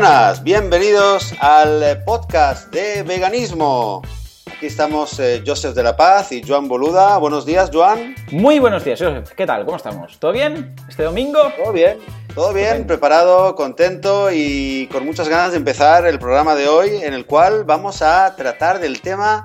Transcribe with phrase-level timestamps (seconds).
[0.00, 4.02] buenas, bienvenidos al podcast de veganismo.
[4.44, 7.16] Aquí estamos eh, Joseph de la Paz y Joan Boluda.
[7.18, 8.16] Buenos días, Joan.
[8.32, 9.30] Muy buenos días, Joseph.
[9.36, 9.64] ¿Qué tal?
[9.64, 10.18] ¿Cómo estamos?
[10.18, 10.74] ¿Todo bien?
[10.88, 11.38] ¿Este domingo?
[11.56, 12.00] Todo bien,
[12.34, 17.14] todo bien, preparado, contento y con muchas ganas de empezar el programa de hoy en
[17.14, 19.44] el cual vamos a tratar del tema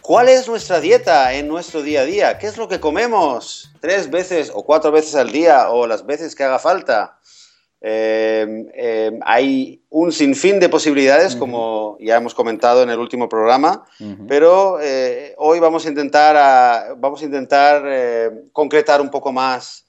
[0.00, 2.38] ¿Cuál es nuestra dieta en nuestro día a día?
[2.38, 3.72] ¿Qué es lo que comemos?
[3.80, 7.18] ¿Tres veces o cuatro veces al día o las veces que haga falta?
[7.88, 13.86] Eh, eh, hay un sinfín de posibilidades, como ya hemos comentado en el último programa,
[14.26, 19.86] pero eh, hoy vamos a intentar, vamos a intentar concretar un poco más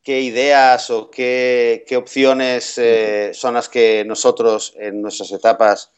[0.00, 2.80] qué ideas o qué, qué opciones
[3.32, 5.90] son las que nosotros en nuestras etapas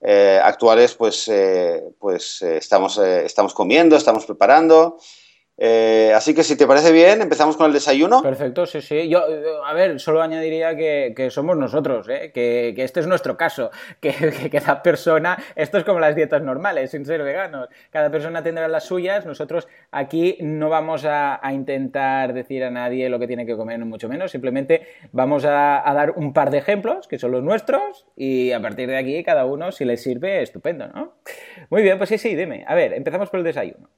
[0.00, 4.98] eh, actuales, pues, eh, pues eh, estamos, estamos comiendo, estamos preparando.
[5.60, 8.22] Eh, así que si te parece bien, empezamos con el desayuno.
[8.22, 9.08] Perfecto, sí, sí.
[9.08, 9.24] Yo,
[9.64, 12.30] a ver, solo añadiría que, somos nosotros, ¿eh?
[12.32, 14.12] que, este es nuestro caso, que,
[14.52, 18.84] cada persona, esto es como las dietas normales, sin ser veganos, cada persona tendrá las
[18.84, 23.84] suyas, nosotros aquí no vamos a, intentar decir a nadie lo que tiene que comer,
[23.84, 28.06] mucho menos, simplemente vamos a, a, dar un par de ejemplos, que son los nuestros,
[28.14, 31.14] y a partir de aquí cada uno, si le sirve, estupendo, ¿no?
[31.70, 32.64] Muy bien, pues sí, sí, dime.
[32.68, 33.88] A ver, empezamos por el desayuno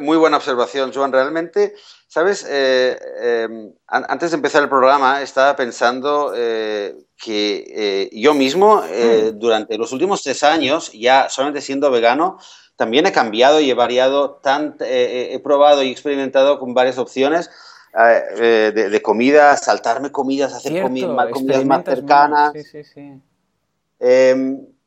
[0.00, 1.12] muy buena observación, Joan.
[1.12, 1.74] Realmente,
[2.06, 2.46] ¿sabes?
[2.48, 9.38] Eh, em, antes de empezar el programa estaba pensando eh, que eh, yo mismo, mm.
[9.38, 12.38] durante los últimos tres años, ya solamente siendo vegano,
[12.76, 17.50] también he cambiado y he variado, tan, he probado y experimentado con varias opciones.
[17.92, 22.52] De, comida, saltarme comidas, hacer comidas más cercanas.
[22.52, 23.22] Sí, sí, sí.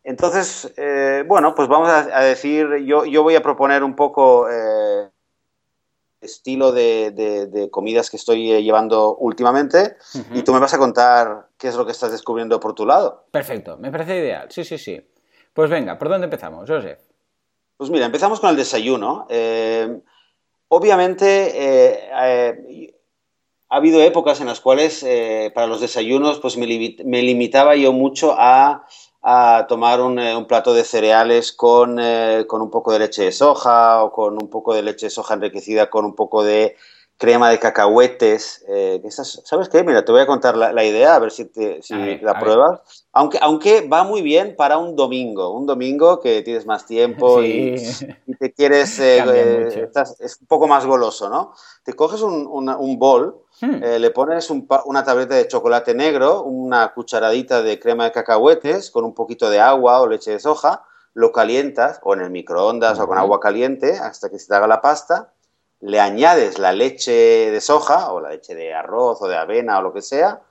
[0.04, 5.10] Entonces, eh, bueno, pues vamos a, decir, yo, yo, voy a proponer un poco eh,
[6.20, 9.96] estilo de, comidas que estoy eh, llevando últimamente
[10.34, 13.28] y tú me vas a contar qué es lo que estás descubriendo por tu lado.
[13.32, 15.02] Perfecto, me parece ideal, sí, sí, sí.
[15.54, 16.98] Pues venga, ¿por dónde empezamos, José?
[17.78, 19.26] Pues mira, empezamos con el desayuno.
[20.68, 22.10] obviamente,
[23.70, 25.06] ha habido épocas en las cuales
[25.54, 28.86] para los desayunos pues me limitaba yo mucho a
[29.24, 33.24] a tomar un, eh, un plato de cereales con, eh, con, un poco de leche
[33.24, 36.76] de soja o con un poco de leche de soja enriquecida con un poco de
[37.18, 38.66] crema de cacahuetes.
[38.68, 39.82] Eh, ¿Sabes qué?
[39.84, 41.50] Mira, te voy a contar la, idea, a ver si,
[41.82, 43.06] si la pruebas.
[43.14, 47.76] Aunque, aunque va muy bien para un domingo, un domingo que tienes más tiempo y,
[48.38, 49.00] te quieres...
[49.00, 51.54] es un poco más goloso, ¿no?
[51.84, 53.82] Te coges un, un bol Hmm.
[53.82, 59.06] Eh, le pones una tableta de chocolate negro, una cucharadita de crema de cacahuetes con
[59.06, 63.08] un poquito de agua o leche de soja, lo calientas o en el microondas o
[63.08, 65.32] con agua caliente hasta que se te haga la pasta,
[65.80, 67.14] le añades la leche
[67.52, 70.42] de soja o la leche de arroz o de avena o lo que sea,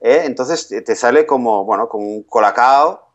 [0.00, 0.22] ¿eh?
[0.24, 3.06] entonces te sale como, bueno, como un colacao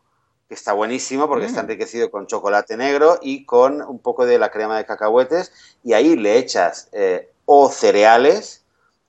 [0.48, 1.66] que está buenísimo porque está hmm.
[1.66, 5.52] enriquecido con chocolate negro y con un poco de la crema de cacahuetes
[5.84, 8.61] y ahí le echas eh, o cereales,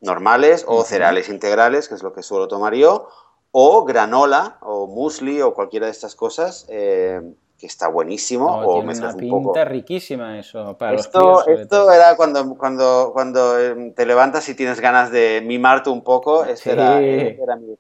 [0.04, 3.08] normales o cereales integrales, que es lo que suelo tomar yo,
[3.52, 7.22] o granola o muesli o cualquiera de estas cosas, eh,
[7.58, 8.48] que está buenísimo.
[8.48, 14.06] o tiene una pinta riquísima eso para esto, Esto era cuando, cuando, cuando em, te
[14.06, 17.76] levantas y tienes ganas de mimarte un poco, este, era, era mi...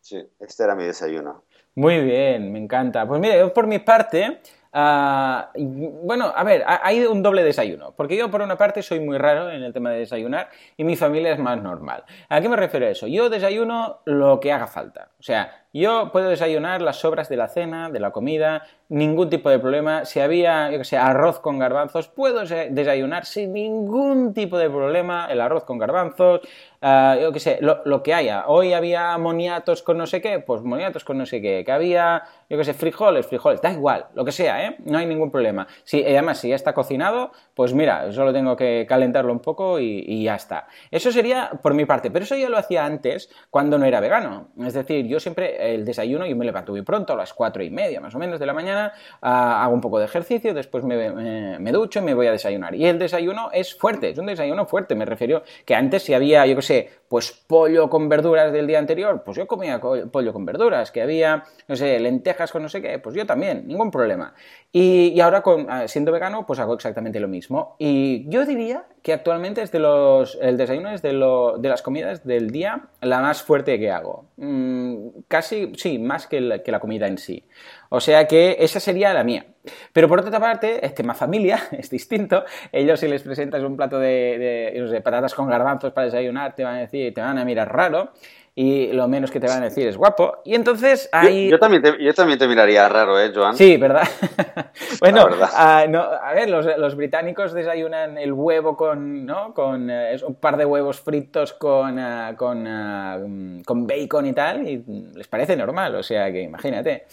[0.00, 1.42] Sí, este era mi desayuno.
[1.74, 3.06] Muy bien, me encanta.
[3.06, 4.40] Pues mire, yo por mi parte,
[4.78, 9.16] Ah, bueno, a ver, hay un doble desayuno, porque yo por una parte soy muy
[9.16, 12.04] raro en el tema de desayunar y mi familia es más normal.
[12.28, 13.06] ¿A qué me refiero eso?
[13.06, 15.12] Yo desayuno lo que haga falta.
[15.18, 19.50] O sea, yo puedo desayunar las sobras de la cena, de la comida, ningún tipo
[19.50, 20.04] de problema.
[20.04, 25.26] Si había, yo que sé, arroz con garbanzos, puedo desayunar sin ningún tipo de problema
[25.30, 26.40] el arroz con garbanzos,
[26.82, 28.44] uh, yo que sé, lo, que haya.
[28.46, 31.64] Hoy había moniatos con no sé qué, pues moniatos con no sé qué.
[31.64, 34.76] Que había, yo que sé, frijoles, frijoles, da igual, lo que sea, ¿eh?
[34.84, 35.66] No hay ningún problema.
[35.84, 40.04] Si, además, si ya está cocinado, pues mira, solo tengo que calentarlo un poco y,
[40.06, 40.68] y ya está.
[40.90, 44.48] Eso sería por mi parte, pero eso ya lo hacía antes cuando no era vegano.
[44.64, 47.70] Es decir, yo siempre el desayuno, yo me levanto muy pronto, a las cuatro y
[47.70, 51.72] media más o menos de la mañana, ah, hago un poco de ejercicio, después me,
[51.72, 52.74] ducho y me voy a desayunar.
[52.74, 56.46] Y el desayuno es fuerte, es un desayuno fuerte, me refiero que antes si había,
[56.46, 60.44] yo qué sé, pues pollo con verduras del día anterior, pues yo comía pollo con
[60.44, 64.34] verduras, que había, no sé, lentejas con no sé qué, pues yo también, ningún problema.
[64.72, 67.76] Y, ahora, con, ah, siendo vegano, pues hago exactamente lo mismo.
[67.78, 71.80] Y yo diría que actualmente es de los, el desayuno es de, lo, de las
[71.80, 74.26] comidas del día la más fuerte que hago.
[74.36, 77.44] Mm, casi, sí, más que la, que la comida en sí.
[77.88, 79.46] O sea que esa sería la mía.
[79.92, 82.44] Pero por otra parte, este más familia es distinto.
[82.72, 86.80] Ellos si les presentas un plato de patatas con garbanzos para desayunar, te van a
[86.80, 88.12] decir, te van a mirar raro
[88.58, 90.38] y lo menos que te van a decir es guapo.
[90.42, 91.50] Y entonces hay...
[91.50, 93.54] Yo, también, te, yo también te miraría raro, ¿eh, Joan?
[93.54, 94.08] Sí, ¿verdad?
[95.00, 95.84] bueno, ah,
[96.22, 99.52] a ver, los, los, británicos desayunan el huevo con, ¿no?
[99.52, 104.66] con eh, un par de huevos fritos con, uh, con, uh, con bacon y tal,
[104.66, 104.82] y
[105.14, 107.04] les parece normal, o sea que imagínate.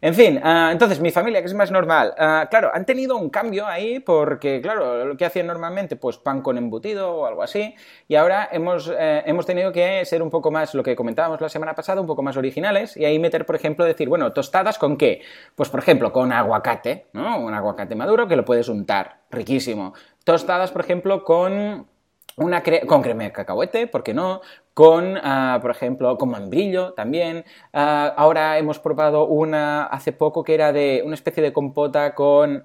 [0.00, 3.30] En fin, ah, entonces mi familia, que es más normal, ah, claro, han tenido un
[3.30, 7.74] cambio ahí porque, claro, lo que hacían normalmente, pues pan con embutido o algo así,
[8.06, 11.48] y ahora hemos, eh, hemos tenido que ser un poco más, lo que comentábamos la
[11.48, 14.96] semana pasada, un poco más originales, y ahí meter, por ejemplo, decir, bueno, tostadas con
[14.96, 15.22] qué?
[15.56, 17.40] Pues, por ejemplo, con aguacate, ¿no?
[17.40, 19.94] Un aguacate maduro que lo puedes untar, riquísimo.
[20.22, 21.88] Tostadas, por ejemplo, con
[22.36, 24.40] una con crema de cacahuete, ¿por qué no?
[24.78, 27.44] Con, ah, por ejemplo, con membrillo también.
[27.72, 32.64] Ah, ahora hemos probado una hace poco que era de una especie de compota con,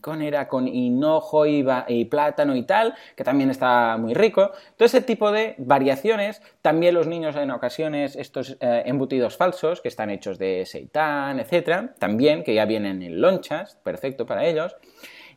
[0.00, 4.50] con, era con hinojo y, y, plátano y tal, que también está muy rico.
[4.76, 6.42] Todo ese tipo de variaciones.
[6.60, 11.94] También los niños en ocasiones estos eh, embutidos falsos que están hechos de seitán, etcétera,
[12.00, 14.74] también que ya vienen en lonchas, perfecto para ellos.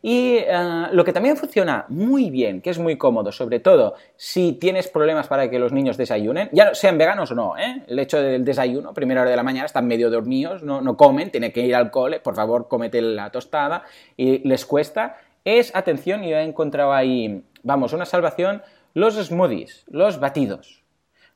[0.02, 4.54] Y eh, lo que también funciona muy bien, que es muy cómodo, sobre todo si
[4.54, 7.84] tienes problemas para que los niños desayunen, ya sean veganos o no, ¿eh?
[7.88, 11.30] el hecho del desayuno, primera hora de la mañana, están medio dormidos, no, no comen,
[11.30, 13.84] tienen que ir al cole, por favor, cómete la tostada
[14.18, 18.64] y les cuesta, es, atención, yo he encontrado ahí, vamos, una salvación,
[18.94, 20.81] los smoothies, los batidos.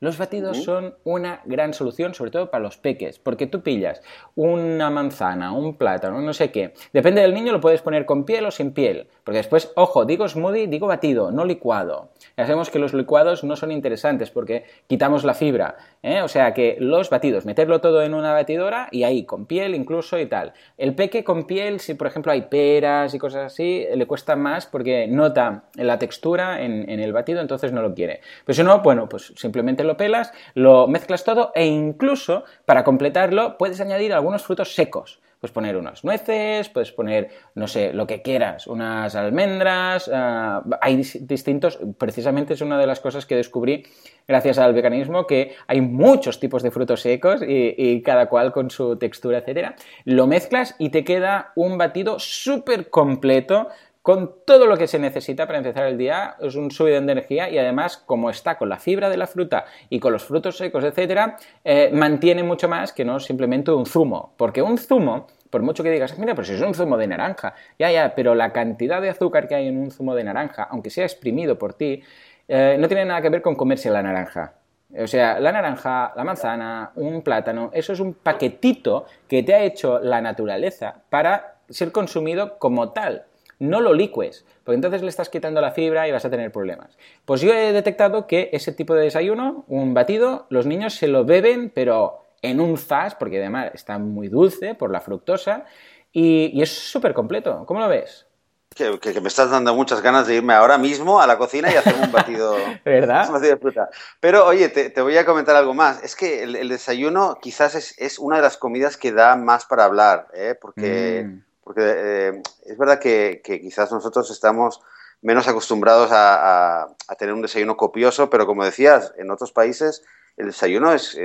[0.05, 4.03] Los batidos son una gran solución, sobre todo para los peques, porque tú pillas
[4.35, 6.75] una manzana, un plátano, no sé qué.
[6.93, 9.07] Depende del niño, lo puedes poner con piel o sin piel.
[9.23, 12.09] Porque después, ojo, digo smoothie, digo batido, no licuado.
[12.37, 15.77] Ya sabemos que los licuados no son interesantes porque quitamos la fibra.
[16.03, 16.21] ¿eh?
[16.21, 20.19] O sea que los batidos, meterlo todo en una batidora y ahí, con piel incluso
[20.19, 20.53] y tal.
[20.77, 24.67] El peque con piel, si por ejemplo hay peras y cosas así, le cuesta más
[24.67, 28.21] porque nota la textura en, en el batido, entonces no lo quiere.
[28.45, 33.57] Pero si no, bueno, pues simplemente lo pelas, lo mezclas todo e incluso para completarlo
[33.57, 35.19] puedes añadir algunos frutos secos.
[35.39, 40.95] Puedes poner unas nueces, puedes poner, no sé, lo que quieras, unas almendras, ah, hay
[40.95, 43.83] distintos, precisamente es una de las cosas que descubrí
[44.27, 48.71] gracias al veganismo, que hay muchos tipos de frutos secos y, y cada cual con
[48.71, 49.75] su textura, etcétera.
[50.05, 53.67] Lo mezclas y te queda un batido súper completo
[54.05, 57.49] con todo lo que se necesita para empezar el día, es un subidón de energía
[57.49, 60.83] y además, como está con la fibra de la fruta y con los frutos secos,
[60.83, 64.35] etcétera, eh, mantiene mucho más que no simplemente un zumo.
[64.37, 67.89] Porque un zumo, por mucho que digas, mira, pues es un zumo de naranja, ya,
[67.89, 71.05] ya, pero la cantidad de azúcar que hay en un zumo de naranja, aunque sea
[71.05, 72.03] exprimido por ti,
[72.47, 74.53] eh, no tiene nada que ver con comerse la naranja.
[74.95, 79.63] O sea, la naranja, la manzana, un plátano, eso es un paquetito que te ha
[79.63, 83.25] hecho la naturaleza para ser consumido como tal
[83.59, 86.97] no lo licues, porque entonces le estás quitando la fibra y vas a tener problemas.
[87.25, 91.25] Pues yo he detectado que ese tipo de desayuno, un batido, los niños se lo
[91.25, 95.65] beben, pero en un zas, porque además está muy dulce por la fructosa,
[96.11, 97.65] y, es súper completo.
[97.65, 98.25] ¿Cómo lo ves?
[98.73, 101.95] Que, me estás dando muchas ganas de irme ahora mismo a la cocina y hacer
[101.95, 102.55] un batido,
[102.85, 103.39] ¿verdad?
[103.39, 103.89] de fruta.
[104.21, 106.01] Pero oye, te, voy a comentar algo más.
[106.03, 110.27] Es que el, desayuno quizás es, una de las comidas que da más para hablar,
[110.33, 110.57] ¿eh?
[110.59, 111.44] porque mm.
[111.65, 114.81] Porque eh, es verdad que, quizás nosotros estamos
[115.21, 120.03] menos acostumbrados a, tener un desayuno copioso, pero como decías, en otros países
[120.37, 121.17] el desayuno es,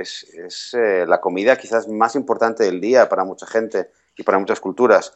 [0.73, 5.13] eh, la comida quizás más importante del día para mucha gente y para muchas culturas.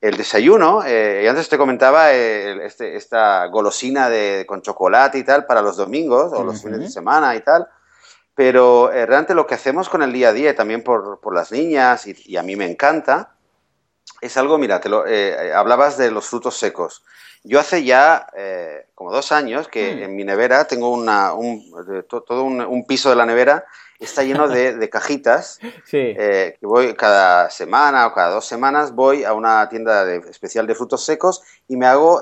[0.00, 5.46] El desayuno, eh, y antes te comentaba este, esta golosina de, con chocolate y tal
[5.46, 7.68] para los domingos o los fines de semana y tal,
[8.34, 12.06] pero realmente lo que hacemos con el día a día, y también por, las niñas,
[12.08, 13.33] y, a mí me encanta,
[14.24, 17.04] es algo, mira, te lo, eh, hablabas de los frutos secos.
[17.42, 20.02] Yo hace ya eh, como dos años que mm.
[20.02, 21.62] en mi nevera tengo una, un,
[22.08, 23.66] todo un, piso de la nevera
[24.00, 25.60] está lleno de, cajitas.
[25.92, 30.74] Eh, que voy cada semana o cada dos semanas voy a una tienda especial de
[30.74, 32.20] frutos secos y me hago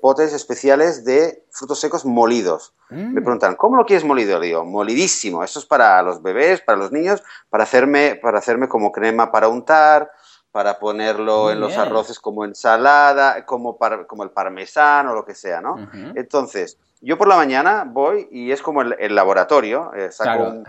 [0.00, 2.72] potes especiales de frutos secos molidos.
[2.88, 3.24] Me mm.
[3.24, 4.40] preguntan, ¿cómo lo quieres molido?
[4.40, 5.44] Digo, molidísimo.
[5.44, 9.48] Eso es para los bebés, para los niños, para hacerme, para hacerme como crema para
[9.48, 10.10] untar
[10.58, 15.60] para ponerlo en los arroces como ensalada, como, como el parmesano o lo que sea,
[15.60, 15.88] ¿no?
[16.16, 20.64] Entonces, yo por la mañana voy y es como el, laboratorio, eh, saco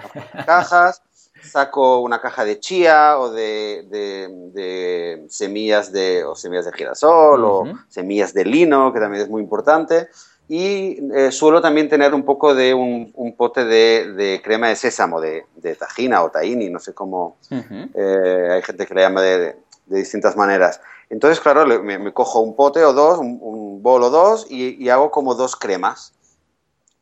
[0.46, 1.02] cajas,
[1.42, 8.32] saco una caja de chía o de, semillas de o semillas de girasol o semillas
[8.32, 10.10] de lino, que también es muy importante.
[10.48, 15.46] Y eh, suelo también tener un poco de un, pote de, crema de sésamo, de,
[15.80, 17.38] tajina o tahini, no sé cómo.
[17.50, 19.56] Eh, hay gente que le llama de,
[19.90, 20.80] de distintas maneras.
[21.10, 25.36] Entonces, claro, me, cojo un pote o dos, un, bol o dos y, hago como
[25.36, 26.14] dos cremas.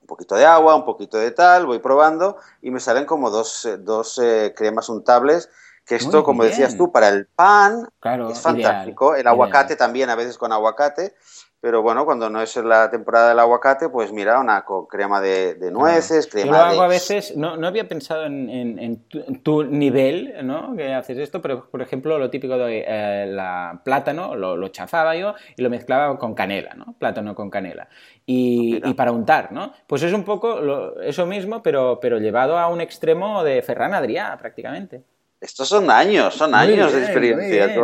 [0.01, 3.65] Un poquito de agua, un poquito de tal, voy probando y me salen como dos,
[3.65, 5.49] eh, dos eh, cremas untables.
[5.87, 7.87] Que esto, como decías tú, para el pan
[8.29, 9.15] es fantástico.
[9.15, 11.13] el aguacate también, a veces con aguacate.
[11.59, 16.27] Pero bueno, cuando no es la temporada del aguacate, pues mira, una crema de, nueces,
[16.27, 19.05] crema Yo lo hago a veces, no, no había pensado en,
[19.41, 20.75] tu, nivel, ¿no?
[20.75, 25.33] Que haces esto, pero por ejemplo, lo típico de eh, la plátano, lo, chafaba yo
[25.55, 26.95] y lo mezclaba con canela, ¿no?
[26.99, 27.87] Plátano con canela.
[28.25, 29.73] Y, ah, para untar, ¿no?
[29.87, 34.37] Pues es un poco eso mismo, pero, pero llevado a un extremo de Ferran Adrià,
[34.37, 35.03] prácticamente.
[35.39, 37.75] Estos son años, son años de experiencia,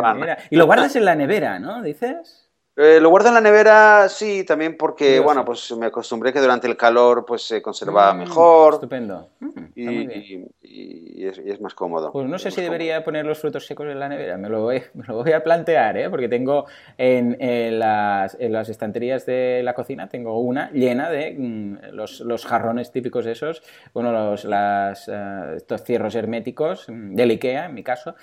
[0.50, 1.82] Y lo guardas en la nevera, ¿no?
[1.82, 2.50] ¿Dices?
[2.76, 6.66] Eh, lo guardo en la nevera, sí, también porque, bueno, pues me acostumbré que durante
[6.66, 8.74] el calor pues se conservaba mm, mejor.
[8.74, 9.28] Estupendo.
[9.38, 12.10] Mm, y, es, más cómodo.
[12.10, 14.82] Pues no sé si debería poner los frutos secos en la nevera, me lo voy,
[14.94, 16.10] me lo voy a plantear, ¿eh?
[16.10, 16.66] porque tengo
[16.98, 22.44] en, las, en, las, estanterías de la cocina, tengo una llena de mm, los, los,
[22.44, 23.62] jarrones típicos esos,
[23.92, 28.16] bueno, los, las, eh, estos cierros herméticos del Ikea, en mi caso,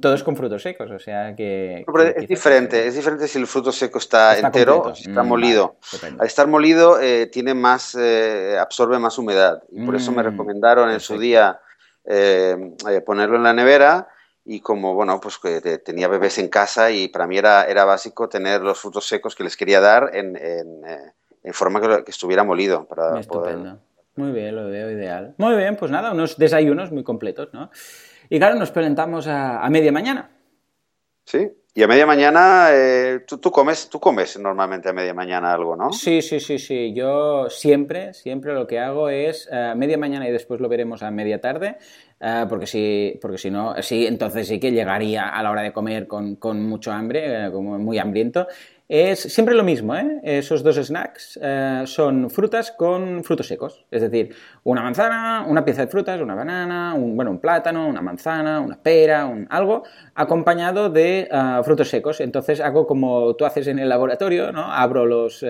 [0.00, 1.84] todos con frutos secos, o sea que...
[2.16, 5.76] es diferente, es diferente si el fruto seco está, entero o si está mm, molido.
[6.18, 10.26] Al estar molido eh, tiene más, eh, absorbe más humedad y por eso me mm,
[10.26, 11.60] recomendaron en su día
[12.04, 12.56] eh,
[13.06, 14.08] ponerlo en la nevera
[14.44, 18.28] y como, bueno, pues que tenía bebés en casa y para mí era, era básico
[18.28, 22.84] tener los frutos secos que les quería dar en, en, forma que, estuviera molido.
[22.86, 23.78] Para Estupendo.
[24.16, 25.34] Muy bien, lo veo ideal.
[25.36, 27.70] Muy bien, pues nada, unos desayunos muy completos, ¿no?
[28.30, 30.30] Y claro, nos presentamos a, media mañana.
[31.24, 35.76] Sí, y a media mañana, eh, ¿tú, comes, tú comes normalmente a media mañana algo,
[35.76, 35.92] ¿no?
[35.92, 36.92] Sí, sí, sí, sí.
[36.94, 41.02] Yo siempre, siempre lo que hago es a eh, media mañana y después lo veremos
[41.02, 41.76] a media tarde,
[42.20, 45.72] eh, porque si, porque si no, sí, entonces sí que llegaría a la hora de
[45.72, 48.46] comer con, con mucho hambre, como muy hambriento.
[48.88, 50.18] Es siempre lo mismo, ¿eh?
[50.22, 53.84] Esos dos snacks eh, son frutas con frutos secos.
[53.90, 58.00] Es decir, una manzana, una pieza de frutas, una banana, un, bueno, un plátano, una
[58.00, 59.82] manzana, una pera, un, algo,
[60.14, 62.20] acompañado de eh, frutos secos.
[62.22, 64.72] Entonces hago como tú haces en el laboratorio, ¿no?
[64.72, 65.44] Abro los,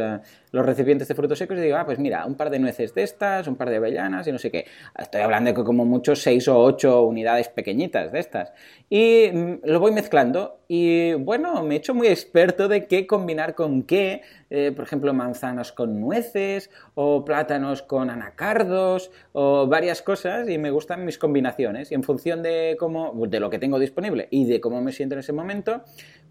[0.52, 3.02] los recipientes de frutos secos y digo, ah, pues mira, un par de nueces de
[3.02, 4.66] estas, un par de avellanas y no sé qué.
[4.98, 8.52] Estoy hablando de como mucho seis o ocho unidades pequeñitas de estas.
[8.88, 13.54] Y mm, lo voy mezclando y bueno, me he hecho muy experto de qué combinar
[13.54, 14.22] con qué.
[14.48, 20.70] Eh, por ejemplo, manzanas con nueces o plátanos con anacardos o varias cosas y me
[20.70, 21.92] gustan mis combinaciones.
[21.92, 25.14] Y en función de, cómo, de lo que tengo disponible y de cómo me siento
[25.14, 25.82] en ese momento,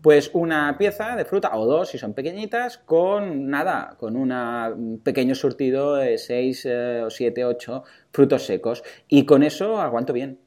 [0.01, 5.35] pues una pieza de fruta o dos si son pequeñitas con nada, con un pequeño
[5.35, 10.46] surtido de 6 eh, o 7, 8 frutos secos y con eso aguanto bien.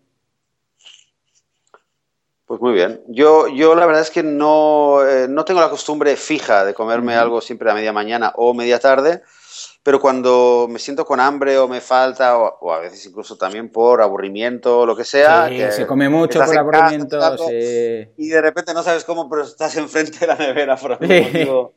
[2.51, 3.01] Pues muy bien.
[3.07, 7.15] Yo, yo la verdad es que no, eh, no tengo la costumbre fija de comerme
[7.15, 9.23] algo siempre a media mañana o media tarde,
[9.85, 14.03] pero cuando me siento con hambre o me falta, o, a veces incluso también por
[14.03, 15.49] aburrimiento o lo que sea.
[15.49, 17.21] que se come mucho por aburrimiento.
[18.17, 21.75] Y de repente no sabes cómo, pero estás enfrente de la nevera por algún motivo.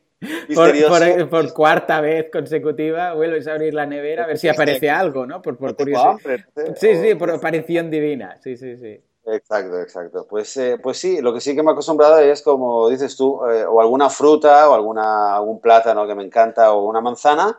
[0.56, 5.24] Por, por, cuarta vez consecutiva vuelves a abrir la nevera a ver si aparece algo,
[5.24, 5.40] ¿no?
[5.40, 6.16] Por, por curiosidad.
[6.74, 8.40] Sí, sí, por aparición divina.
[8.42, 9.00] Sí, sí, sí.
[9.26, 10.26] Exacto, exacto.
[10.28, 13.40] Pues, eh, pues sí, lo que sí que me he acostumbrado es, como dices tú,
[13.46, 17.58] eh, o alguna fruta, o alguna, algún plátano que me encanta, o una manzana,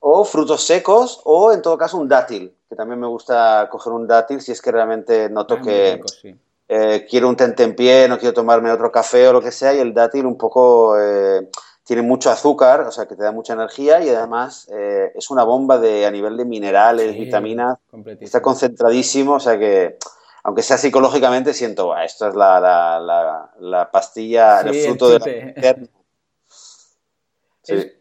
[0.00, 4.06] o frutos secos, o en todo caso un dátil, que también me gusta coger un
[4.08, 6.00] dátil si es que realmente noto ah, que
[6.68, 9.94] eh, quiero un tentempié, no quiero tomarme otro café o lo que sea, y el
[9.94, 10.96] dátil un poco
[11.84, 15.78] tiene mucho azúcar, o sea que te da mucha energía y además es una bomba
[15.78, 17.78] de, a nivel de minerales, vitaminas,
[18.20, 19.96] está concentradísimo, o sea que
[20.42, 25.76] aunque sea psicológicamente, siento, esto es la, la, la, pastilla, el fruto de la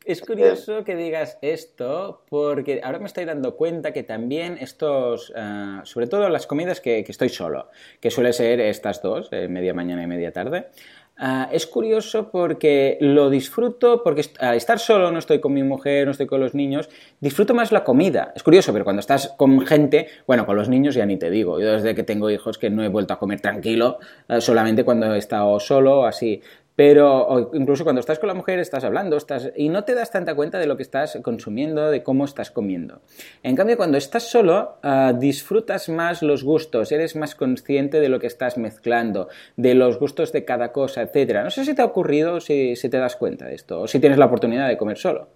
[0.06, 5.80] es, curioso que digas esto porque ahora me estoy dando cuenta que también estos, eh,
[5.84, 9.74] sobre todo las comidas que, que, estoy solo, que suele ser estas dos, eh, media
[9.74, 10.70] mañana y media tarde,
[11.20, 16.06] Ah, es curioso porque lo disfruto, porque al estar solo, no estoy con mi mujer,
[16.06, 18.34] no estoy con los niños, disfruto más la comida.
[18.36, 21.60] Es curioso, pero cuando estás con gente, bueno, con los niños ya ni te digo.
[21.60, 23.98] Yo desde que tengo hijos que no he vuelto a comer tranquilo,
[24.30, 26.44] eh, solamente cuando he estado solo, así
[26.78, 30.36] pero incluso cuando estás con la mujer estás hablando estás, y no te das tanta
[30.36, 33.02] cuenta de lo que estás consumiendo, de cómo estás comiendo.
[33.42, 38.20] En cambio, cuando estás solo, ah, disfrutas más los gustos, eres más consciente de lo
[38.20, 41.40] que estás mezclando, de los gustos de cada cosa, etc.
[41.44, 44.00] No sé si te ha ocurrido, si, si te das cuenta de esto, o si
[44.00, 45.30] tienes la oportunidad de comer solo.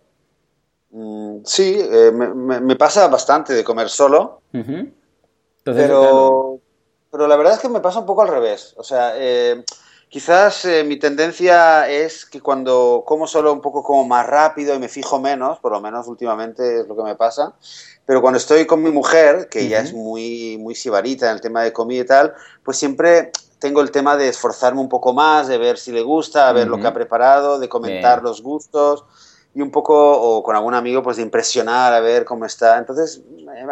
[0.91, 4.43] Mm, sí, eh, me, pasa bastante de comer solo,
[5.63, 6.59] pero,
[7.11, 8.75] pero la verdad es que me pasa un poco al revés.
[8.77, 9.63] O sea, eh,
[10.11, 14.79] Quizás eh, mi tendencia es que cuando como solo un poco como más rápido y
[14.79, 17.53] me fijo menos, por lo menos últimamente es lo que me pasa,
[18.05, 21.63] pero cuando estoy con mi mujer, que ella es muy, muy sibarita en el tema
[21.63, 25.57] de comida y tal, pues siempre tengo el tema de esforzarme un poco más, de
[25.57, 29.05] ver si le gusta, a ver lo que ha preparado, de comentar los gustos
[29.55, 32.77] y un poco, o con algún amigo, pues de impresionar, a ver cómo está.
[32.77, 33.21] Entonces,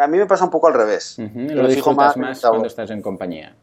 [0.00, 1.16] a mí me pasa un poco al revés.
[1.18, 3.54] Lo fijo más, más cuando estás en compañía.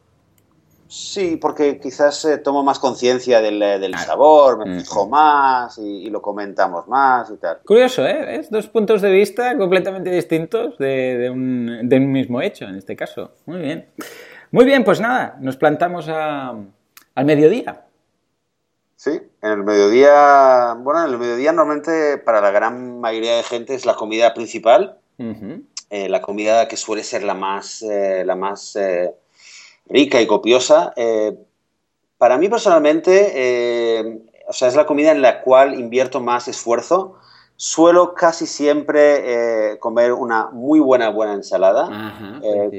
[0.88, 6.22] Sí, porque quizás eh, tomo más conciencia del, eh, sabor, me fijo más y, lo
[6.22, 7.58] comentamos más y tal.
[7.58, 8.36] Curioso, ¿eh?
[8.36, 13.32] Es dos puntos de vista completamente distintos de, un, mismo hecho, en este caso.
[13.44, 13.86] Muy bien.
[14.50, 17.84] Muy bien, pues nada, nos plantamos al mediodía.
[18.96, 23.74] Sí, en el mediodía, bueno, en el mediodía normalmente para la gran mayoría de gente
[23.74, 28.74] es la comida principal, eh, la comida que suele ser la más, la más
[29.88, 30.92] rica y copiosa.
[30.96, 31.36] Eh,
[32.16, 34.18] para mí personalmente, eh,
[34.48, 37.14] o sea, es la comida en la cual invierto más esfuerzo.
[37.56, 41.88] Suelo casi siempre eh, comer una muy buena, buena ensalada.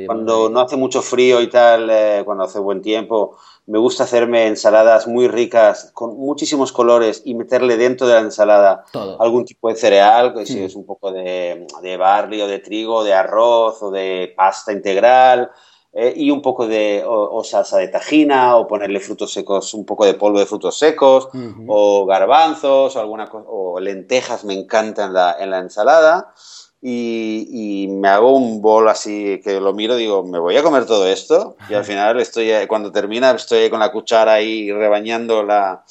[0.05, 1.91] cuando no hace mucho frío y tal,
[2.23, 3.37] cuando hace buen tiempo,
[3.69, 8.85] me gusta hacerme ensaladas muy ricas, con muchísimos colores y meterle dentro de la ensalada
[9.19, 10.63] algún tipo de cereal, que si mm.
[10.63, 15.51] es un poco de, de barley o de trigo, de arroz o de pasta integral.
[15.91, 20.05] Eh, y un poco de o, salsa de tajina o ponerle frutos secos, un poco
[20.05, 21.29] de polvo de frutos secos
[21.67, 26.33] o garbanzos o alguna o lentejas me encantan en la, en la ensalada.
[26.81, 31.07] Y, me hago un bol así que lo miro digo me voy a comer todo
[31.07, 35.83] esto y al final estoy cuando termina estoy con la cuchara ahí rebañando la,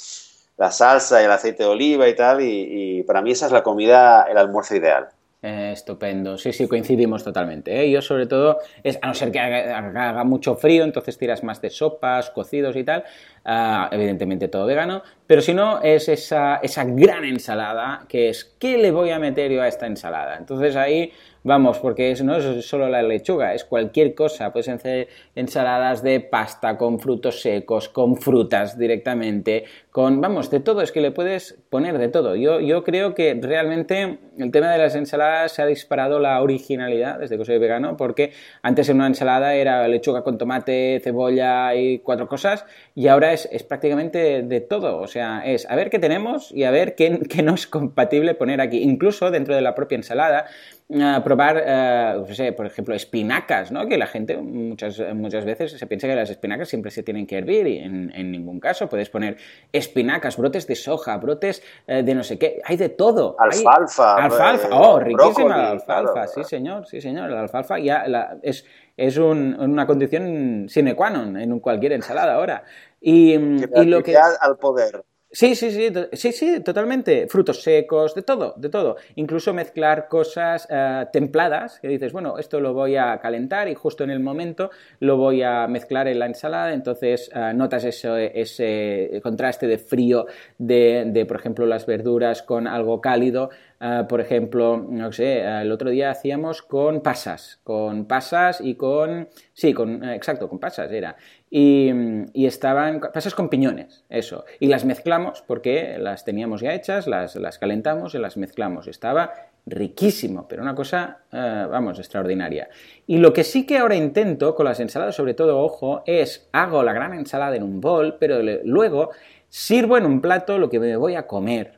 [0.56, 3.62] la salsa y el aceite de oliva y tal y para mí esa es la
[3.62, 7.80] comida el almuerzo ideal eh, estupendo, sí, sí, coincidimos totalmente.
[7.80, 7.88] ¿eh?
[7.88, 11.70] Yo sobre todo, es, a no ser que haga, mucho frío, entonces tiras más de
[11.70, 13.04] sopas, cocidos y tal,
[13.44, 18.78] ah, evidentemente todo vegano, pero si no es esa, esa gran ensalada que es, ¿qué
[18.78, 20.36] le voy a meter yo a esta ensalada?
[20.36, 21.12] Entonces ahí
[21.48, 24.52] Vamos, porque no es solo la lechuga, es cualquier cosa.
[24.52, 30.82] Puedes hacer ensaladas de pasta con frutos secos, con frutas directamente, con, vamos, de todo.
[30.82, 32.36] Es que le puedes poner de todo.
[32.36, 37.18] Yo, yo creo que realmente el tema de las ensaladas se ha disparado la originalidad
[37.18, 42.00] desde que soy vegano, porque antes en una ensalada era lechuga con tomate, cebolla y
[42.00, 44.98] cuatro cosas, y ahora es, es prácticamente de todo.
[44.98, 48.34] O sea, es a ver qué tenemos y a ver qué, qué no es compatible
[48.34, 48.82] poner aquí.
[48.82, 50.44] Incluso dentro de la propia ensalada
[50.88, 53.86] probar, eh, por ejemplo, espinacas, ¿no?
[53.86, 57.36] Que la gente muchas, muchas veces se piensa que las espinacas siempre se tienen que
[57.36, 59.36] hervir y en, ningún caso puedes poner
[59.70, 63.36] espinacas, brotes de soja, brotes eh, de no sé qué, hay de todo.
[63.38, 64.16] Alfalfa.
[64.16, 68.04] alfalfa, oh, riquísima la alfalfa, sí señor, sí señor, la alfalfa ya
[68.42, 68.64] es,
[68.96, 72.64] es una condición sine qua non en cualquier ensalada ahora.
[73.00, 74.16] Y, y lo que...
[74.16, 75.04] al poder.
[75.30, 77.26] Sí, sí, sí, sí, sí, totalmente.
[77.28, 78.96] Frutos secos, de todo, de todo.
[79.16, 84.04] Incluso mezclar cosas eh, templadas, que dices, bueno, esto lo voy a calentar y justo
[84.04, 89.66] en el momento lo voy a mezclar en la ensalada, entonces eh, notas ese contraste
[89.66, 93.50] de frío de, de, por ejemplo, las verduras con algo cálido.
[93.80, 99.28] Eh, por ejemplo, no sé, el otro día hacíamos con pasas, con pasas y con...
[99.52, 101.16] Sí, con, exacto, con pasas era
[101.50, 104.44] y, estaban pasas con piñones, eso.
[104.60, 108.86] Y las mezclamos porque las teníamos ya hechas, las, las calentamos y las mezclamos.
[108.86, 109.32] Estaba
[109.66, 112.68] riquísimo, pero una cosa, eh, vamos, extraordinaria.
[113.06, 116.82] Y lo que sí que ahora intento con las ensaladas, sobre todo, ojo, es hago
[116.82, 119.10] la gran ensalada en un bol, pero luego
[119.48, 121.77] sirvo en un plato lo que me voy a comer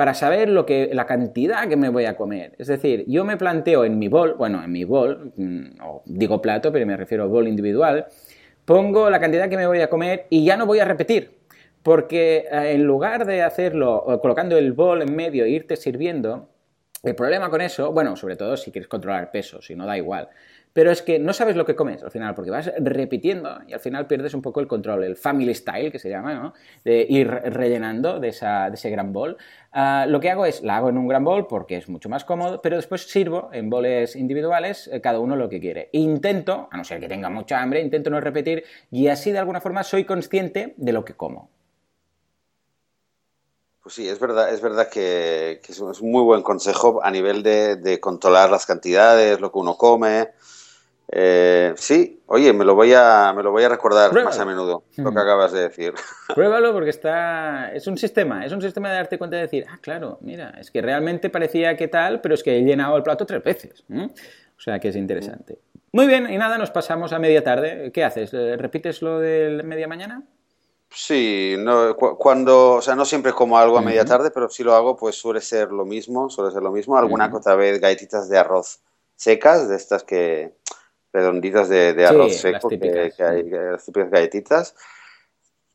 [0.00, 2.54] para saber lo que, la cantidad que me voy a comer.
[2.56, 5.64] Es decir, yo me planteo en mi bol, bueno, en mi bol, mm,
[6.06, 8.06] digo plato, pero me refiero a bol individual,
[8.64, 11.32] pongo la cantidad que me voy a comer y ya no voy a repetir.
[11.82, 16.48] Porque eh, en lugar de hacerlo colocando el bol en medio e irte sirviendo,
[17.02, 20.30] el problema con eso, bueno, sobre todo si quieres controlar peso, si no da igual,
[20.72, 23.80] pero es que no sabes lo que comes al final, porque vas repitiendo y al
[23.80, 26.54] final pierdes un poco el control, el family style que se llama, ¿no?
[26.84, 29.36] De ir rellenando de, esa, de ese gran bol.
[29.72, 32.24] Ah, lo que hago es, la hago en un gran bol porque es mucho más
[32.24, 35.88] cómodo, pero después sirvo en boles individuales, eh, cada uno lo que quiere.
[35.92, 39.60] Intento, a no ser que tenga mucha hambre, intento no repetir y así de alguna
[39.60, 41.50] forma soy consciente de lo que como.
[43.82, 47.76] Pues sí, es verdad, es verdad que, es un muy buen consejo a nivel de,
[47.76, 50.28] de controlar las cantidades, lo que uno come,
[51.12, 54.84] eh, sí, oye, me lo voy a, me lo voy a recordar más a menudo,
[54.96, 55.92] lo que acabas de decir.
[56.34, 59.78] Pruébalo porque está, es un sistema, es un sistema de darte cuenta de decir, ah,
[59.80, 63.26] claro, mira, es que realmente parecía que tal, pero es que he llenado el plato
[63.26, 63.84] tres veces.
[63.90, 65.58] O sea que es interesante.
[65.92, 67.90] Muy bien, y nada, nos pasamos a media tarde.
[67.92, 68.30] ¿Qué haces?
[68.32, 70.22] ¿Repites lo de media mañana?
[70.92, 74.74] Sí, no, cuando, o sea, no siempre como algo a media tarde, pero si lo
[74.74, 76.96] hago, pues suele ser lo mismo, suele ser lo mismo.
[76.96, 78.80] Alguna otra vez galletitas de arroz
[79.16, 80.54] secas, de estas que
[81.12, 84.74] redonditas de, arroz seco, que, hay, las típicas galletitas.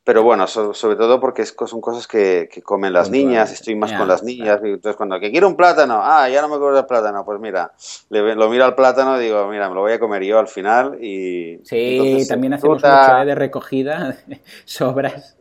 [0.05, 4.21] Pero bueno, sobre todo porque son cosas que, comen las niñas, estoy más con las
[4.21, 4.61] niñas.
[4.63, 7.71] Entonces, cuando que quiero un plátano, ah, ya no me acuerdo del plátano, pues mira,
[8.11, 11.03] lo miro al plátano y digo, mira, me lo voy a comer yo al final.
[11.03, 13.25] y Sí, también hacemos mucho ¿eh?
[13.25, 14.15] de recogida,
[14.65, 15.37] sobras.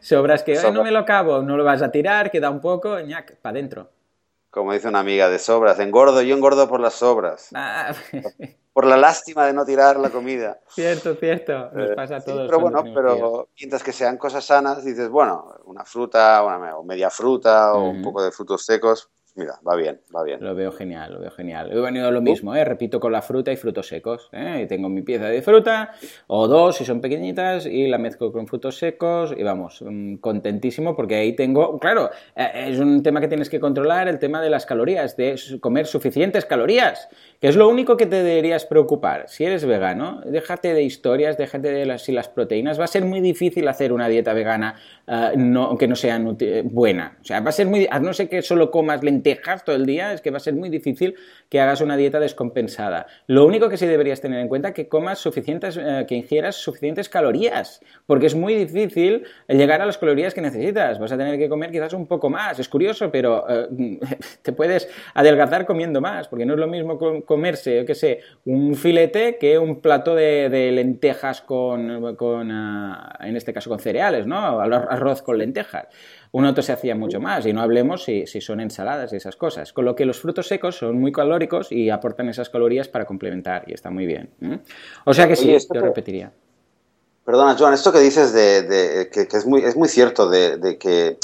[0.00, 3.36] Sobras que no me lo acabo, no lo vas a tirar, queda un poco, ñac,
[3.36, 3.90] para adentro.
[4.50, 7.50] Como dice una amiga de sobras, engordo, yo engordo por las sobras.
[7.54, 7.94] Ah.
[8.72, 10.60] por la lástima de no tirar la comida.
[10.68, 12.46] Cierto, cierto, nos eh, pasa a todos.
[12.46, 17.74] pero bueno, pero mientras que sean cosas sanas, dices, bueno, una fruta, una media fruta
[17.74, 20.42] o un poco de frutos secos, Mira, va bien, va bien.
[20.42, 21.70] Lo veo genial, lo veo genial.
[21.72, 22.64] He venido lo mismo, ¿eh?
[22.64, 24.28] repito con la fruta y frutos secos.
[24.32, 24.62] ¿eh?
[24.64, 25.92] Y tengo mi pieza de fruta,
[26.26, 30.96] o dos si son pequeñitas, y la mezclo con frutos secos, y vamos, mm, contentísimo
[30.96, 34.50] porque ahí tengo, claro, eh, es un tema que tienes que controlar, el tema de
[34.50, 37.08] las calorías, de comer suficientes calorías,
[37.40, 39.28] que es lo único que te deberías preocupar.
[39.28, 42.80] Si eres vegano, déjate de historias, déjate de las, si las proteínas.
[42.80, 44.74] Va a ser muy difícil hacer una dieta vegana
[45.06, 46.20] uh, no, que no sea
[46.64, 47.18] buena.
[47.20, 49.76] O sea, va a ser muy, a no ser que solo comas lentejas lentejas todo
[49.76, 51.14] el día, es que va a ser muy difícil
[51.48, 53.06] que hagas una dieta descompensada.
[53.26, 56.56] Lo único que sí deberías tener en cuenta es que comas suficientes, eh, que ingieras
[56.56, 60.98] suficientes calorías, porque es muy difícil llegar a las calorías que necesitas.
[60.98, 62.58] Vas a tener que comer quizás un poco más.
[62.58, 63.98] Es curioso, pero eh,
[64.42, 68.74] te puedes adelgazar comiendo más, porque no es lo mismo comerse, yo qué sé, un
[68.74, 72.16] filete que un plato de, lentejas con,
[72.50, 74.60] ah, en este caso, con cereales, ¿no?
[74.60, 75.88] Arroz con lentejas
[76.32, 79.72] un otro se hacía mucho más, y no hablemos si, son ensaladas y esas cosas.
[79.72, 83.64] Con lo que los frutos secos son muy calóricos y aportan esas calorías para complementar,
[83.66, 84.30] y está muy bien.
[85.04, 86.32] O sea que sí, yo repetiría.
[87.24, 91.18] Perdona, Joan, esto que dices de, que, es, muy, es muy cierto, de, que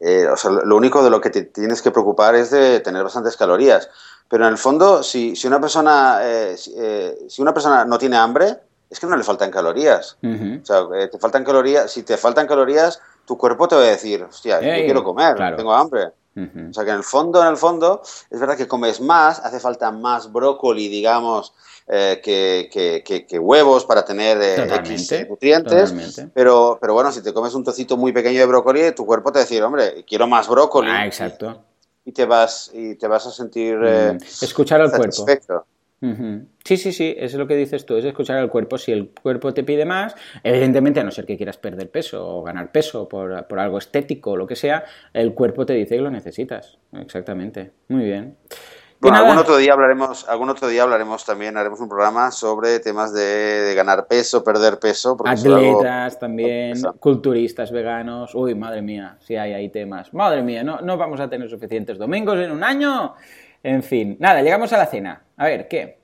[0.00, 0.26] eh,
[0.64, 3.88] lo único de lo que te tienes que preocupar es de tener bastantes calorías.
[4.28, 8.56] Pero en el fondo, si, una persona, eh, eh, si una persona no tiene hambre,
[8.88, 10.16] es que no le faltan calorías.
[10.22, 14.22] O sea, te faltan calorías, si te faltan calorías, tu cuerpo te va a decir,
[14.22, 16.12] hostia, yo quiero comer, tengo hambre.
[16.34, 19.60] O sea que en el fondo, en el fondo, es verdad que comes más, hace
[19.60, 21.52] falta más brócoli, digamos,
[21.86, 25.92] eh, que, huevos para tener eh, X nutrientes.
[26.32, 29.38] Pero, pero bueno, si te comes un trocito muy pequeño de brócoli, tu cuerpo te
[29.38, 30.90] va a decir, hombre, quiero más brócoli.
[30.90, 31.64] Ah, exacto.
[32.04, 33.78] Y, te vas, y te vas a sentir.
[33.84, 35.26] Eh, Escuchar al cuerpo.
[36.64, 38.76] Sí, sí, sí, eso es lo que dices tú, es escuchar al cuerpo.
[38.76, 42.42] Si el cuerpo te pide más, evidentemente, a no ser que quieras perder peso o
[42.42, 46.02] ganar peso por, por algo estético o lo que sea, el cuerpo te dice que
[46.02, 46.78] lo necesitas.
[46.92, 47.70] Exactamente.
[47.88, 48.36] Muy bien.
[49.02, 53.12] Bueno, algún otro día hablaremos, algún otro día hablaremos también, haremos un programa sobre temas
[53.12, 55.16] de, ganar peso, perder peso.
[55.24, 58.32] Atletas también, culturistas veganos.
[58.32, 60.14] Uy, madre mía, si hay ahí temas.
[60.14, 63.14] Madre mía, no, no vamos a tener suficientes domingos en un año.
[63.62, 65.24] En fin, nada, llegamos a la cena.
[65.36, 66.00] A ver, ¿qué?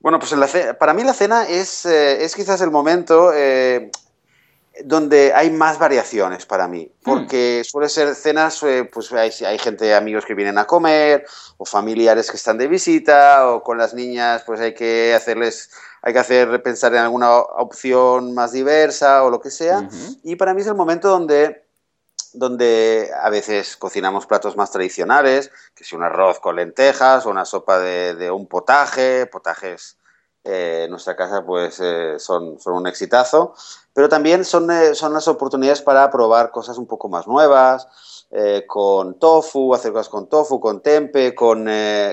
[0.00, 0.34] Bueno, pues
[0.78, 3.90] para mí la cena es, eh, es quizás el momento eh,
[4.84, 7.04] donde hay más variaciones para mí, hmm.
[7.04, 11.64] porque suele ser cenas, eh, pues hay, hay, gente, amigos que vienen a comer, o
[11.64, 16.20] familiares que están de visita, o con las niñas, pues hay que hacerles, hay que
[16.20, 19.88] hacer pensar en alguna opción más diversa o lo que sea,
[20.22, 21.67] y para mí es el momento donde
[22.34, 27.44] donde a veces cocinamos platos más tradicionales, que si un arroz con lentejas o una
[27.44, 29.98] sopa de, un potaje, potajes
[30.44, 33.54] eh, en nuestra casa pues eh, son, son, un exitazo,
[33.92, 37.88] pero también son, eh, son las oportunidades para probar cosas un poco más nuevas,
[38.66, 41.66] con tofu, hacer cosas con tofu, con tempe, con,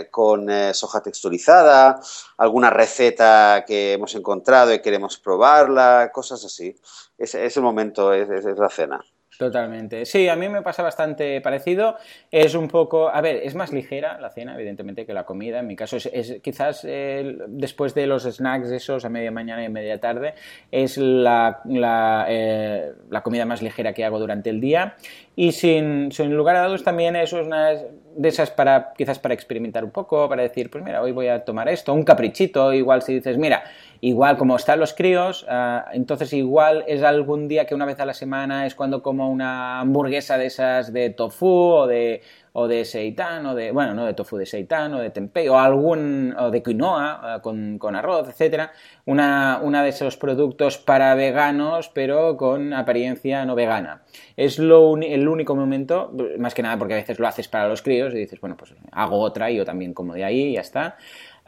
[0.10, 2.00] con soja texturizada,
[2.38, 6.74] alguna receta que hemos encontrado y queremos probarla, cosas así.
[7.18, 9.06] Es el momento, es la cena.
[9.38, 10.06] Totalmente.
[10.06, 11.98] Sí, a mí me pasa bastante parecido.
[12.32, 15.60] Es un poco, a ver, es más ligera la cena, evidentemente, que la comida.
[15.60, 20.00] En mi caso, es, quizás después de los snacks esos a media mañana y media
[20.00, 20.36] tarde,
[20.72, 24.96] es la, la, eh, la, comida más ligera que hago durante el día.
[25.36, 29.34] Y sin, sin lugar a dudas también eso es una de esas para quizás para
[29.34, 33.02] experimentar un poco, para decir, pues mira, hoy voy a tomar esto, un caprichito, igual
[33.02, 33.64] si dices, mira,
[34.06, 38.06] igual como están los críos, ah, entonces igual es algún día que una vez a
[38.06, 42.22] la semana es cuando como una hamburguesa de esas de tofu o de
[42.58, 45.60] o de seitan, o de, bueno, no de tofu, de seitan, o de tempeh, o
[45.60, 48.72] algún, o de quinoa, eh, con, con arroz, etcétera,
[49.04, 54.04] una, una, de esos productos para veganos, pero con apariencia no vegana.
[54.38, 57.82] Es lo el único momento, más que nada porque a veces lo haces para los
[57.82, 60.62] críos y dices, bueno, pues hago otra y yo también como de ahí y ya
[60.62, 60.96] está.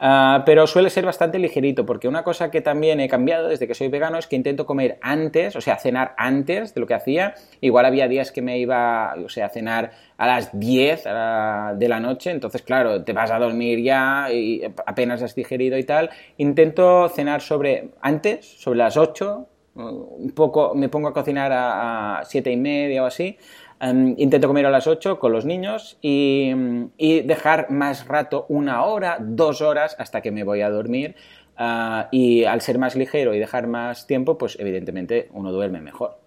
[0.00, 3.74] Ah, pero suele ser bastante ligerito, porque una cosa que también he cambiado desde que
[3.74, 7.34] soy vegano es que intento comer antes, o sea, cenar antes de lo que hacía.
[7.60, 12.00] Igual había días que me iba, o sea, a cenar a las 10 de la
[12.00, 16.10] noche, entonces, claro, te vas a dormir ya y apenas has digerido y tal.
[16.36, 22.24] Intento cenar sobre antes, sobre las 8, un poco, me pongo a cocinar a, a
[22.24, 23.36] 7 y media o así
[23.80, 28.84] Em, intento comer a las 8 con los niños em, y, dejar más rato, una
[28.84, 31.14] hora, dos horas, hasta que me voy a dormir.
[31.56, 36.18] Ah, y al ser más ligero y dejar más tiempo, pues evidentemente uno duerme mejor.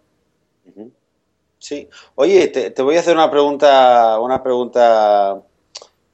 [1.58, 1.88] Sí.
[2.16, 5.42] Oye, te, voy a hacer una pregunta, una pregunta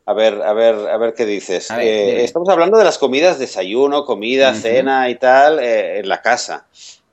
[0.05, 1.69] a ver, a ver, a ver qué dices.
[1.71, 6.67] Eh, estamos hablando de las comidas, desayuno, comida, cena y tal, eh, en la casa.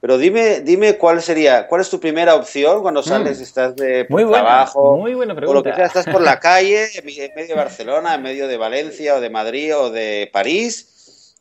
[0.04, 3.04] Pero dime, dime cuál sería, cuál es tu primera opción cuando mm.
[3.04, 6.88] sales, estás de muy trabajo, muy buena o lo que sea, estás por la calle,
[6.94, 10.90] en medio de Barcelona, en medio de Valencia o de Madrid o de París.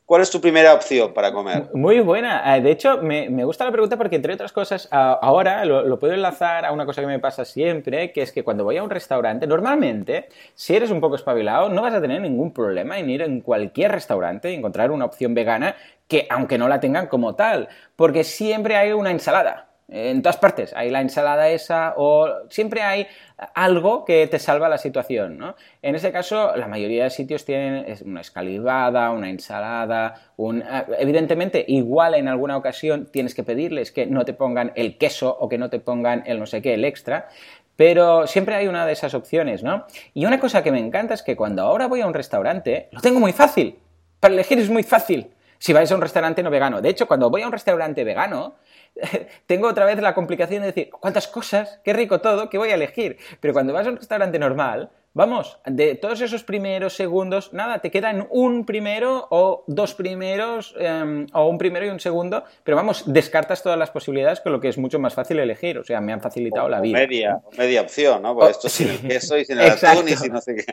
[0.06, 1.70] ¿Cuál es tu primera opción para comer?
[1.72, 2.56] Muy buena.
[2.56, 6.12] Eh, de hecho, me, gusta la pregunta porque, entre otras cosas, ahora lo, lo, puedo
[6.12, 8.90] enlazar a una cosa que me pasa siempre, que es que cuando voy a un
[8.90, 13.22] restaurante, normalmente, si eres un poco espabilado, no vas a tener ningún problema en ir
[13.22, 15.74] en cualquier restaurante y encontrar una opción vegana
[16.08, 19.68] que aunque no la tengan como tal, porque siempre hay una ensalada.
[19.86, 23.06] En todas partes hay la ensalada esa o siempre hay
[23.54, 25.56] algo que te salva la situación, ¿no?
[25.82, 30.62] En ese caso, la mayoría de sitios tienen una escalivada, una ensalada, un...
[30.62, 35.36] Eh, evidentemente, igual en alguna ocasión tienes que pedirles que no te pongan el queso
[35.38, 37.28] o que no te pongan el no sé qué, el extra,
[37.76, 39.84] pero siempre hay una de esas opciones, ¿no?
[40.14, 43.00] Y una cosa que me encanta es que cuando ahora voy a un restaurante, lo
[43.02, 43.78] tengo muy fácil.
[44.18, 45.33] Para elegir es muy fácil
[45.64, 46.82] si vais a un restaurante no vegano.
[46.82, 48.56] De hecho, cuando voy a un restaurante vegano,
[49.46, 51.80] tengo otra vez la complicación de decir, ¿cuántas cosas?
[51.82, 53.16] Qué rico todo, ¿qué voy a elegir?
[53.40, 57.92] Pero cuando vas a un restaurante normal, Vamos, de todos esos primeros segundos, nada, te
[57.92, 63.04] quedan un primero o dos primeros, em, o un primero y un segundo, pero vamos,
[63.06, 65.78] descartas todas las posibilidades con lo que es mucho más fácil elegir.
[65.78, 66.98] O sea, me han facilitado la vida.
[66.98, 68.34] Media, media opción, ¿no?
[68.34, 70.64] Pues esto sin el queso y sin el atún y sin no sé qué.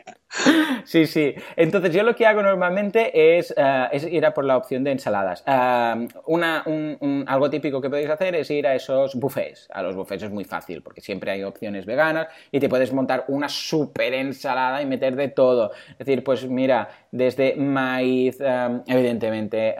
[0.86, 1.34] Sí, sí.
[1.54, 5.44] Entonces, yo lo que hago normalmente es, eh, ir a por la opción de ensaladas.
[5.46, 9.68] Eh, una, un, algo típico que podéis hacer es ir a esos buffets.
[9.72, 13.24] A los buffets es muy fácil porque siempre hay opciones veganas y te puedes montar
[13.28, 15.70] una super ensalada y meter de todo.
[15.92, 19.76] Es decir, pues mira, desde maíz, em, evidentemente,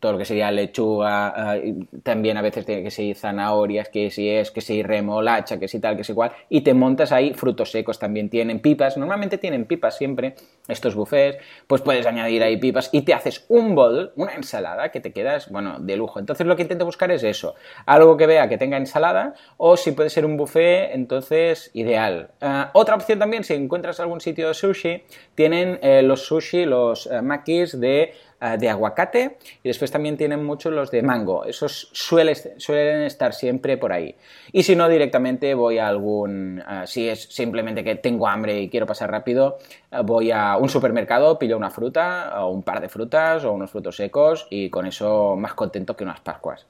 [0.00, 1.58] todo lo que sería lechuga,
[2.02, 5.80] también a veces tiene que ser zanahorias, que si es, que si remolacha, que si
[5.80, 9.66] tal, que si igual, y te montas ahí frutos secos también tienen pipas, normalmente tienen
[9.66, 10.36] pipas siempre,
[10.68, 15.00] estos buffets, pues puedes añadir ahí pipas y te haces un bol, una ensalada que
[15.00, 16.18] te quedas, bueno, de lujo.
[16.20, 17.54] Entonces lo que intento buscar es eso,
[17.86, 22.30] algo que vea que tenga ensalada o si puede ser un buffet, entonces ideal.
[22.72, 25.02] Otra opción también si encuentras algún sitio de sushi,
[25.34, 30.44] tienen eh, los sushi, los eh, makis de, eh, de, aguacate y después también tienen
[30.44, 31.46] muchos los de mango.
[31.46, 34.14] Esos suelen estar siempre por ahí.
[34.52, 38.84] Y si no, directamente voy a algún, si es simplemente que tengo hambre y quiero
[38.84, 39.56] pasar rápido,
[40.04, 43.96] voy a un supermercado, pillo una fruta o un par de frutas o unos frutos
[43.96, 46.66] secos y con eso más contento que unas pascuas.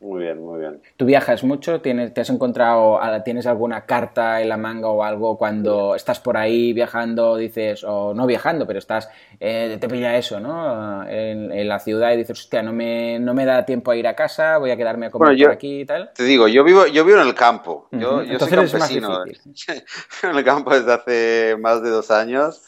[0.00, 0.35] Muy bien.
[0.46, 0.80] Muy bien.
[0.96, 1.80] ¿Tú viajas mucho?
[1.80, 6.36] ¿Tienes, ¿Te has encontrado, tienes alguna carta en la manga o algo cuando estás por
[6.36, 9.08] ahí viajando, dices, o no viajando, pero estás,
[9.40, 11.04] eh, te pilla eso, ¿no?
[11.08, 14.14] En, la ciudad y dices, hostia, no me, no me da tiempo a ir a
[14.14, 16.12] casa, voy a quedarme a comer por aquí y tal.
[16.14, 19.24] Te digo, yo vivo, yo vivo en el campo, yo, yo soy campesino.
[20.22, 22.62] en el campo desde hace más de dos años.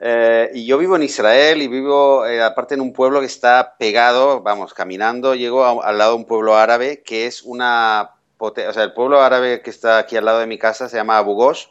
[0.00, 3.76] Eh, y yo vivo en Israel y vivo, eh, aparte, en un pueblo que está
[3.78, 8.10] pegado, vamos, caminando, llego al lado de un pueblo árabe que es una...
[8.38, 11.16] O sea, el pueblo árabe que está aquí al lado de mi casa se llama
[11.16, 11.66] Abu Ghosh.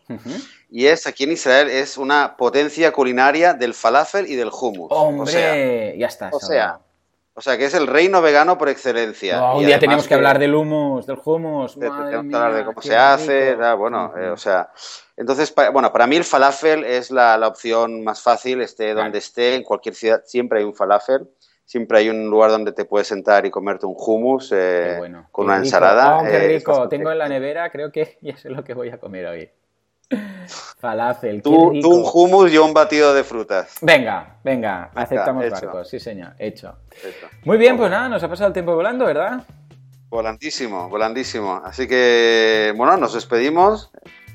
[0.69, 4.88] Y es, aquí en Israel, es una potencia culinaria del falafel y del hummus.
[4.89, 5.23] ¡Hombre!
[5.23, 6.30] O sea, ya está.
[6.32, 6.80] O sea,
[7.34, 9.54] o sea, que es el reino vegano por excelencia.
[9.54, 11.73] un día tenemos que, hablar del hummus, del hummus.
[11.73, 14.69] tenemos que hablar de cómo se hace, bueno, eh, o sea...
[15.17, 19.56] Entonces, bueno, para mí el falafel es la, la opción más fácil, esté donde esté,
[19.56, 21.27] en cualquier ciudad siempre hay un falafel
[21.72, 25.00] siempre hay un lugar donde te puedes sentar y comerte un hummus eh,
[25.32, 26.18] con una ensalada.
[26.18, 28.90] Oh, qué eh, rico, tengo en la nevera, creo que ya sé lo que voy
[28.90, 29.50] a comer hoy.
[30.80, 33.78] Falafel, tú, tú, un hummus y un batido de frutas.
[33.82, 36.76] Venga, venga, aceptamos barcos, sí señor, hecho.
[37.46, 39.42] Muy bien, pues nada, nos ha pasado el tiempo volando, ¿verdad?
[40.10, 41.62] Volandísimo, volandísimo.
[41.64, 43.92] Así que, bueno, nos despedimos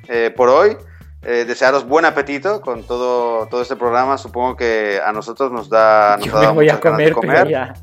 [0.09, 0.79] eh, por hoy.
[1.29, 4.17] Eh, desearos buen apetito con todo, todo este programa.
[4.17, 6.17] Supongo que a nosotros nos da.
[6.19, 7.49] Nos Yo voy a comer, comer.
[7.49, 7.75] ya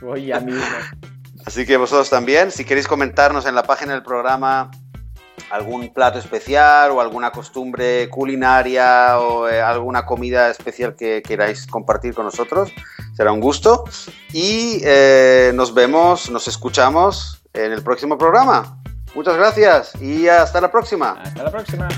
[0.00, 0.62] voy a mismo.
[1.44, 2.52] Así que vosotros también.
[2.52, 4.70] Si queréis comentarnos en la página del programa
[5.50, 12.14] algún plato especial o alguna costumbre culinaria o eh, alguna comida especial que queráis compartir
[12.14, 12.70] con nosotros.
[13.16, 13.82] Será un gusto.
[14.32, 18.78] Y eh, nos vemos, nos escuchamos en el próximo programa.
[19.16, 21.20] Muchas gracias y hasta la próxima.
[21.20, 21.88] Hasta la próxima.